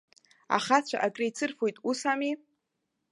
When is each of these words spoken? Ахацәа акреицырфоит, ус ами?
Ахацәа 0.55 0.97
акреицырфоит, 1.05 1.77
ус 1.89 1.99
ами? 2.11 2.31